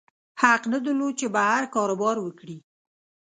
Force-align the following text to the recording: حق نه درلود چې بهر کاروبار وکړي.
حق 0.41 0.61
نه 0.71 0.77
درلود 0.85 1.13
چې 1.19 1.27
بهر 1.35 1.63
کاروبار 1.75 2.17
وکړي. 2.21 2.57